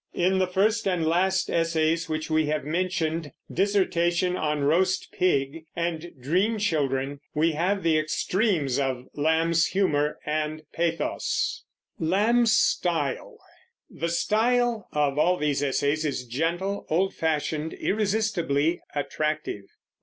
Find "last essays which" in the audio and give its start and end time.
1.05-2.27